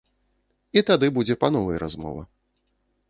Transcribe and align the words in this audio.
І 0.79 0.81
тады 0.89 1.07
будзе 1.17 1.37
па 1.43 1.47
новай 1.57 1.77
размова. 1.85 2.21